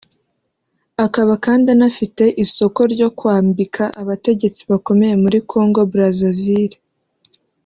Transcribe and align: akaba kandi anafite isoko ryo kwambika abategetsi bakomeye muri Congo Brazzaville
akaba 1.05 1.33
kandi 1.45 1.65
anafite 1.75 2.23
isoko 2.43 2.79
ryo 2.93 3.09
kwambika 3.17 3.83
abategetsi 4.01 4.61
bakomeye 4.71 5.13
muri 5.23 5.37
Congo 5.51 5.81
Brazzaville 5.91 6.77